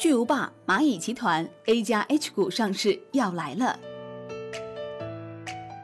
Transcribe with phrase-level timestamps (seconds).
[0.00, 3.78] 巨无霸蚂蚁集团 A 加 H 股上市要来了。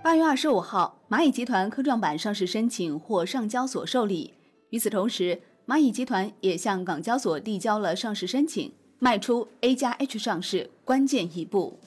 [0.03, 4.32] 八月二十五号，蚂蚁集团科创板上市申请获上交所受理。
[4.71, 11.79] 与此同时，蚂蚁集团也向港交所递交了上市申请，迈出 A 加 H 上市关键一步。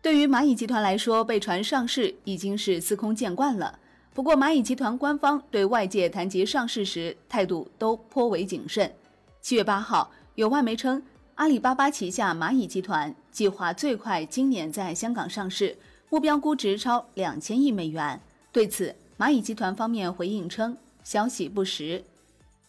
[0.00, 3.80] 对于蚂蚁集团来说，被传上市已经是司空见惯了。
[4.14, 8.92] 不过，蚂蚁集团官方对外界谈及上市时态度都颇为谨慎。
[9.40, 11.02] 七月八号，有外媒称，
[11.36, 15.74] 阿里巴巴旗下蚂蚁集团计划最快今年在香港上市，
[16.10, 18.20] 目标估值超两千亿美元。
[18.52, 22.04] 对此，蚂蚁集团方面回应称，消息不实。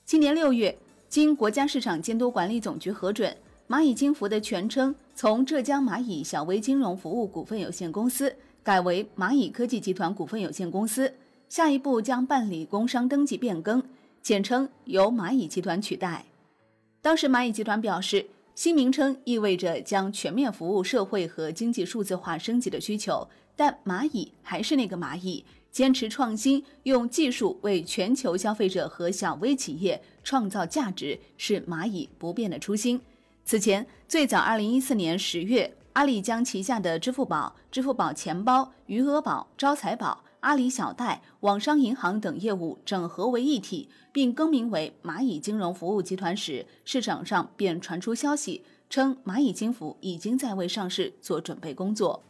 [0.05, 0.77] 今年六月，
[1.09, 3.35] 经国家市场监督管理总局核准，
[3.67, 8.33] 蚂蚁金服的全称从浙江蚂蚁小微金融服务股份有限公司
[8.63, 11.13] 改为蚂蚁科技集团股份有限公司。
[11.53, 13.84] 下一步将办理工商登记变更，
[14.23, 16.25] 简称由蚂蚁集团取代。
[16.99, 32.99] 当时蚂蚁集团表示，新名称意味着将全面服务社会和经济数字化升级的需求，但蚂蚁还是那个蚂蚁，坚持创新，用技术为全球消费者和小微企业创造价值，是蚂蚁不变的初心。
[33.45, 40.23] 此前，最早二零一四年十月，阿里将旗下的支付宝、支付宝钱包、余额宝、招财宝。
[40.44, 52.21] 阿里小贷、网商银行等业务整合为一体，并更名为蚂蚁金融服务集团时，市场上便传出消息称，蚂蚁金服已经在为上市做准备工作。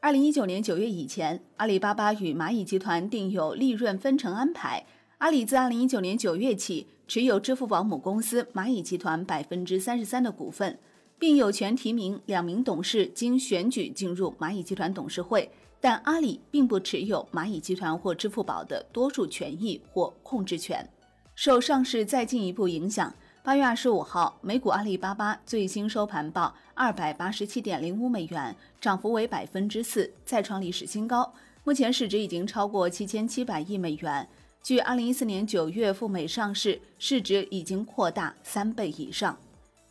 [0.00, 4.86] 二零一九年九月以前，阿里巴巴与蚂蚁集团订有利润分成安排。
[5.18, 10.78] 阿里自二零一九年九月起持有支付宝母公司蚂蚁集团百分之三十三的股份，
[11.18, 15.50] 并有权提名两名董事经选举进入蚂蚁集团董事会。
[15.84, 20.88] 但阿里并不持有蚂蚁集团或支付宝的多数权益或控制权。
[21.34, 31.30] 受上市再进一步影响，八月二十五号，美股阿里巴巴最新收盘报二百八十七点零五美元，涨幅为百分之四，再创历史新高。
[31.64, 34.26] 目前市值已经超过七千七百亿美元，
[34.62, 39.38] 距二零一四年九月赴美上市市值已经扩大三倍以上。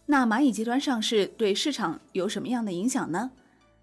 [0.07, 3.29] 那蚂蚁集团上市对市场有什么样的影响呢？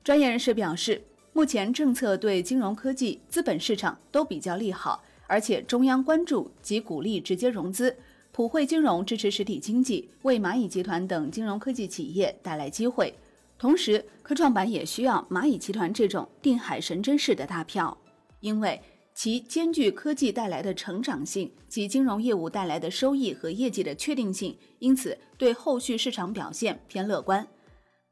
[0.03, 1.04] 专业人士表示。
[1.32, 7.96] 目前政策对金融科技、资本市场都比较利好，而且中央关注及鼓励直接融资，
[8.32, 13.14] 普惠金融支持实体经济，为蚂蚁集团等金融科技企业带来机会。
[13.56, 17.96] 同时，科创板也需要蚂蚁集团这种定海神针式的大票，
[18.40, 18.80] 因为
[19.14, 27.46] 其兼具科技带来的成长性及金融业务带来的收益和业绩的确定性，因此对后续市场表现偏乐观。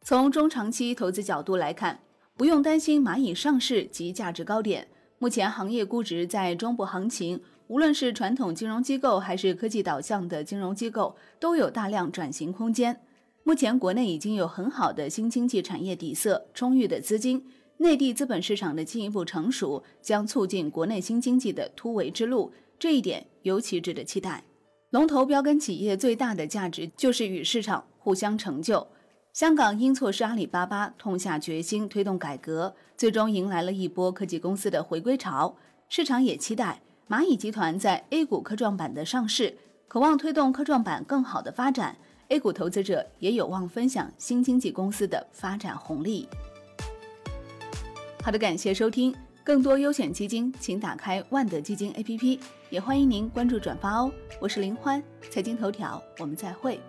[0.02, 1.98] 从中长期投资角度来看。
[2.38, 4.87] 不用担心蚂蚁上市及价值高点。
[5.19, 13.00] 目前行业估值在中部行情，无论是传统金融机构还是科技导向的金融机构，都有大量转型空间。
[13.43, 17.44] 目前国内已经有很好的新经济产业底色，充裕的资金，
[17.78, 22.53] 内地资本市场的进一步成熟，将促进国内新经济的突围之路。
[22.78, 24.44] 这一点尤其值得期待。
[24.91, 28.87] 龙头标杆企业最大的价值就是与市场互相成就。
[29.38, 35.54] 香港因错失阿里巴巴，痛下决心推动改革，最终迎来了一波科技公司的回归潮。
[35.88, 39.56] 市场也期待蚂蚁集团在 A 股科创板的上市，
[39.87, 41.97] 渴望推动科创板更好的发展。
[42.31, 46.28] A 股投资者也有望分享新经济公司的发展红利。
[48.25, 54.10] 好的，感谢收听，更多优选基金，请打开万德基金 APP，也欢迎您关注转发哦。
[54.41, 55.00] 我是林欢，
[55.31, 56.81] 财经头条，我们再会。